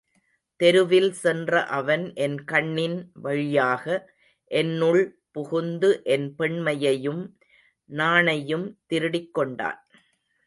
தெருவில் 0.59 1.11
சென்ற 1.13 1.59
அவன் 1.77 2.05
என் 2.15 2.37
கண்ணின் 2.43 2.95
வழியாக 3.13 3.85
என்னுள் 4.51 5.03
புகுந்து 5.31 5.89
என் 6.05 6.27
பெண்மையையும் 6.35 7.21
நாணையும் 7.89 8.67
திருடிக் 8.87 9.33
கொண்டான். 9.33 9.79